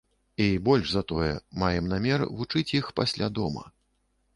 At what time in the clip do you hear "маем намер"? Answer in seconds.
1.65-2.27